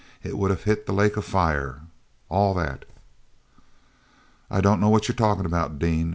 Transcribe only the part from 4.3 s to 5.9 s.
"I don't know what you are talking about,